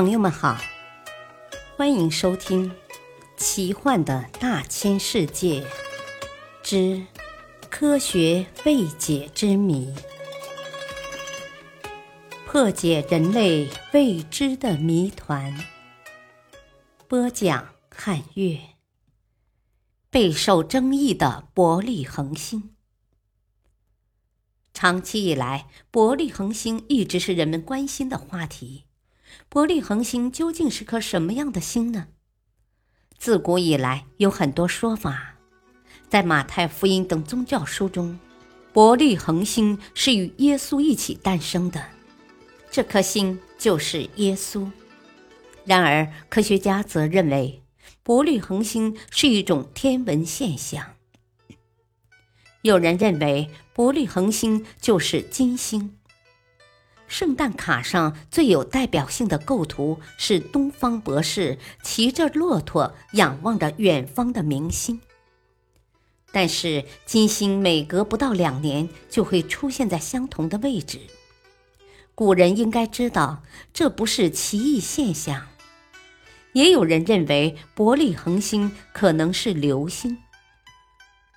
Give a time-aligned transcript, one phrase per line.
[0.00, 0.58] 朋友们好，
[1.76, 2.70] 欢迎收听
[3.36, 5.62] 《奇幻的大千世界
[6.62, 7.06] 之
[7.68, 9.94] 科学未解之谜》，
[12.46, 15.54] 破解人类未知的谜团。
[17.06, 18.58] 播讲：汉月。
[20.08, 22.74] 备受争议的伯利恒星。
[24.72, 28.86] 长期以来，伯利恒星一直是人们关心的话题。
[29.48, 32.08] 伯利恒星究竟是颗什么样的星呢？
[33.18, 35.36] 自古以来有很多说法。
[36.08, 38.18] 在马太福音等宗教书中，
[38.72, 41.84] 伯利恒星是与耶稣一起诞生的，
[42.70, 44.68] 这颗星就是耶稣。
[45.64, 47.62] 然而，科学家则认为，
[48.02, 50.94] 伯利恒星是一种天文现象。
[52.62, 55.96] 有人认为，伯利恒星就是金星。
[57.10, 65.00] 圣诞卡上最有代表性的构图是东方博士骑着骆驼仰望着远方的明星。
[66.30, 71.00] 但是金星每隔不到两年就会出现在相同的位置，
[72.14, 73.42] 古人应该知道
[73.74, 75.48] 这不是奇异现象。
[76.52, 80.18] 也有人认为伯利恒星可能是流星。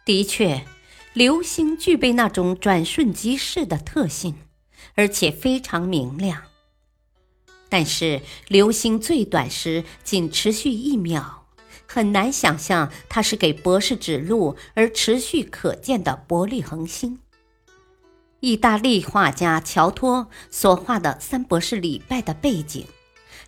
[0.06, 0.66] 的确，
[1.14, 4.36] 流星具备那种转瞬即逝的特性。
[4.96, 6.44] 而且非常明亮，
[7.70, 11.48] 但是流星最短时仅持续一秒，
[11.88, 17.20] 很难想象它是给博士指路而持续可见的伯利恒星。
[18.40, 22.86] 意大利画家乔托所画的三博士礼拜的背景，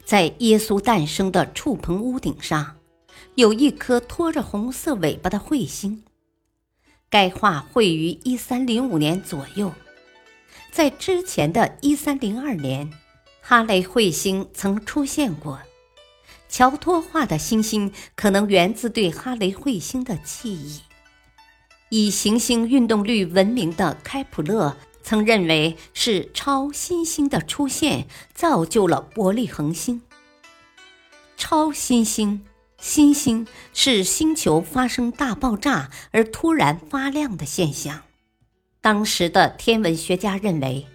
[0.04, 2.78] 在耶稣诞生的触棚屋顶上，
[3.36, 6.04] 有一颗拖着红色尾巴的彗星。
[7.10, 9.72] 该画绘于一三零五年左右。
[10.72, 12.92] 在之前的一三零二年，
[13.42, 15.60] 哈雷彗星曾出现过。
[16.48, 20.82] 乔托画的星星可能源自对哈雷彗星的记忆。
[21.90, 30.02] 以行星运动率闻名的开普勒曾认为是超新星的出现造就了伯利恒星。
[31.38, 32.46] 超新星、
[32.80, 38.05] 新星是星球发生大爆炸而突然发亮的现象。
[38.86, 40.86] 当时的天文学家认为，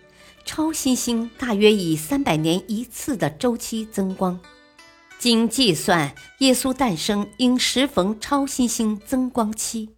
[0.45, 4.39] 超新星大约以三百年一次的周期增光。
[5.19, 9.91] 经计算，耶稣诞生应时逢超新星增光期。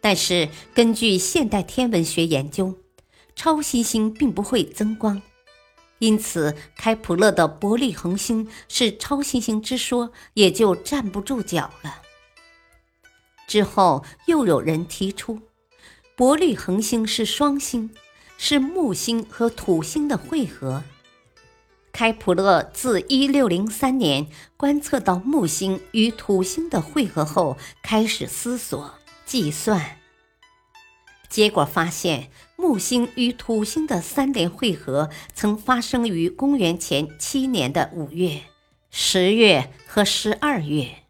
[0.00, 2.74] 但是，根据现代天文学研究，
[3.34, 5.20] 超新星并不会增光，
[5.98, 12.00] 因此开普勒的伯利恒星是超新星之说也就站不住脚了。
[13.46, 15.38] 之后，又有人提出。
[16.16, 17.90] 伯利恒星是双星，
[18.38, 20.82] 是木星和土星的汇合。
[21.92, 24.26] 开普勒自一六零三年
[24.56, 28.94] 观测到木星与土星的汇合后，开始思索
[29.26, 29.98] 计算，
[31.28, 38.40] 结果发现木星与土星的三联汇合曾发生于公元前七年的五月、
[38.90, 41.02] 十月和十二月，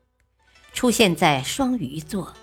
[0.72, 2.34] 出现在双鱼座。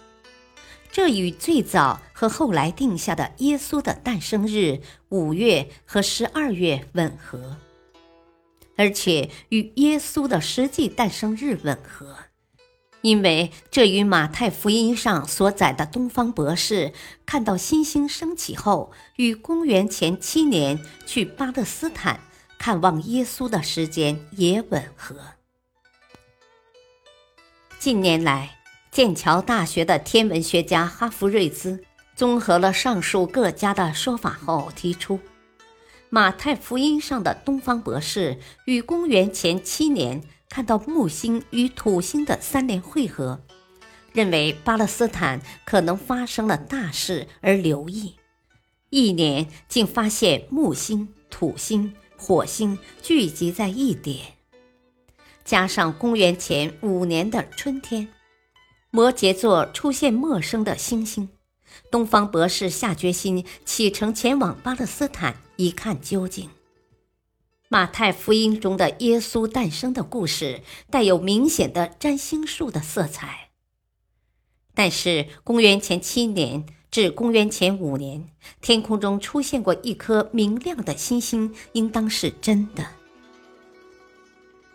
[0.94, 7.58] 这与最早和后来定下的耶稣的诞生日五月和十二月吻合，
[8.78, 12.16] 而且与耶稣的实际诞生日吻合，
[13.02, 16.94] 因为这与马太福音上所载的东方博士
[17.26, 22.20] 看到新星升起后，与公元前七年去巴勒斯坦
[22.60, 25.16] 看望耶稣的时间也吻合。
[27.80, 28.63] 近年来。
[28.94, 31.84] 剑桥大学的天文学家哈弗瑞兹
[32.16, 35.20] 综合了上述各家的说法后提出，
[36.12, 38.38] 马太福音上的东方博士
[38.68, 43.42] 于公元前七年看到木星与土星的三联汇合，
[44.12, 48.14] 认为巴勒斯坦可能发生了大事而留意，
[48.92, 54.20] 一年竟发现木星、土星、火星聚集在一点，
[55.44, 58.08] 加上公元前五年的春天。
[58.96, 61.28] 摩羯座出现陌生的星星，
[61.90, 66.52] 东方博士下决心启程前往巴勒斯坦一看究竟。
[67.70, 70.62] 马太福音中的耶稣诞生的故事
[70.92, 73.50] 带有明显的占星术的色彩，
[74.76, 78.30] 但是公元前七年至公元前五年，
[78.62, 82.86] 天空中出现过一颗明亮的星星，应当是真的。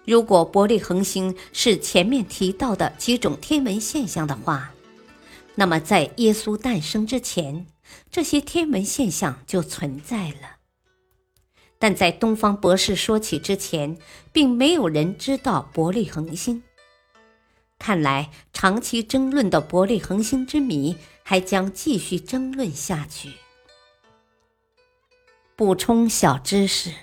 [0.09, 4.73] 如果伯利恒星是前面提到的几种天文现象的话，
[5.55, 7.67] 那么在耶稣诞生之前，
[8.11, 10.57] 这些天文现象就存在了。
[11.79, 13.99] 但在东方博士说起之前，
[14.33, 16.63] 并没有人知道伯利恒星。
[17.79, 23.35] 看来，长期争论的伯利恒星之谜还将继续争论下去。
[25.55, 26.95] 补充小知识：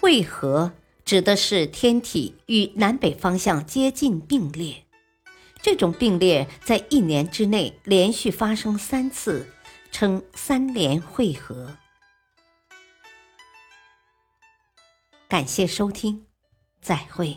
[0.00, 0.72] 汇合
[1.04, 4.84] 指的是天体与南北方向接近并列，
[5.60, 9.46] 这种并列在一年之内连续发生三次，
[9.90, 11.76] 称三连汇合。
[15.28, 16.24] 感谢收听，
[16.80, 17.36] 再会。